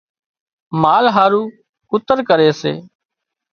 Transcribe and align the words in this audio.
مال 0.81 1.05
هارو 1.15 1.43
ڪُتر 1.89 2.17
ڪري 2.29 2.49
سي 2.61 2.73